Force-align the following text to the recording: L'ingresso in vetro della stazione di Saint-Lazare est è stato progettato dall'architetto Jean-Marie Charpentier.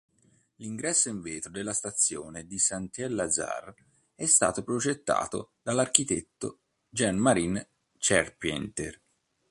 L'ingresso 0.55 1.09
in 1.09 1.21
vetro 1.21 1.51
della 1.51 1.73
stazione 1.75 2.47
di 2.47 2.57
Saint-Lazare 2.57 3.75
est 4.15 4.15
è 4.15 4.25
stato 4.25 4.63
progettato 4.63 5.51
dall'architetto 5.61 6.57
Jean-Marie 6.89 7.67
Charpentier. 7.99 8.99